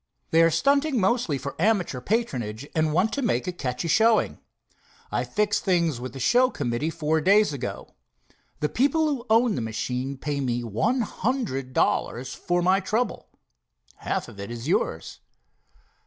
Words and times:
They 0.31 0.41
are 0.41 0.49
stunting 0.49 0.99
mostly 0.99 1.37
for 1.37 1.53
amateur 1.61 2.01
patronage, 2.01 2.67
and 2.73 2.91
want 2.91 3.13
to 3.13 3.21
make 3.21 3.45
a 3.45 3.51
catchy 3.51 3.87
showing. 3.87 4.39
I 5.11 5.23
fixed 5.23 5.63
things 5.63 5.99
with 6.01 6.13
the 6.13 6.19
show 6.19 6.49
committee 6.49 6.89
four 6.89 7.21
days 7.21 7.53
ago. 7.53 7.93
The 8.61 8.69
people 8.69 9.05
who 9.07 9.27
own 9.29 9.53
the 9.53 9.61
machine 9.61 10.17
pay 10.17 10.39
me 10.41 10.63
one 10.63 11.01
hundred 11.01 11.73
dollars 11.73 12.33
for 12.33 12.63
my 12.63 12.79
trouble. 12.79 13.29
Half 13.97 14.27
of 14.27 14.39
it 14.39 14.49
is 14.49 14.67
yours." 14.67 15.19